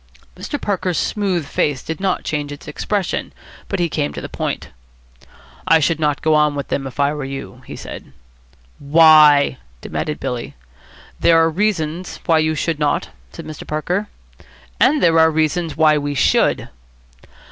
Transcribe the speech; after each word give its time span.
Mr. 0.35 0.59
Parker's 0.59 0.97
smooth 0.97 1.45
face 1.45 1.83
did 1.83 1.99
not 1.99 2.23
change 2.23 2.51
its 2.51 2.67
expression, 2.67 3.31
but 3.67 3.77
he 3.79 3.87
came 3.87 4.11
to 4.13 4.19
the 4.19 4.27
point. 4.27 4.69
"I 5.67 5.77
should 5.79 5.99
not 5.99 6.23
go 6.23 6.33
on 6.33 6.55
with 6.55 6.69
them 6.69 6.87
if 6.87 6.99
I 6.99 7.13
were 7.13 7.23
you," 7.23 7.61
he 7.67 7.75
said. 7.75 8.11
"Why?" 8.79 9.59
demanded 9.79 10.19
Billy. 10.19 10.55
"There 11.19 11.37
are 11.37 11.51
reasons 11.51 12.19
why 12.25 12.39
you 12.39 12.55
should 12.55 12.79
not," 12.79 13.09
said 13.31 13.45
Mr. 13.45 13.67
Parker. 13.67 14.07
"And 14.79 15.03
there 15.03 15.19
are 15.19 15.29
reasons 15.29 15.77
why 15.77 15.99
we 15.99 16.15
should." 16.15 16.67